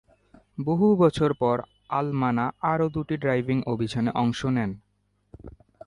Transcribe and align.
বহু 0.57 0.87
বছর 0.95 1.29
পর, 1.33 1.57
আল-মানা 1.89 2.45
আরও 2.63 2.87
দুটি 2.89 3.15
ড্রাইভিং 3.17 3.57
অভিযানে 3.65 4.11
অংশ 4.15 4.39
নেন। 4.45 4.71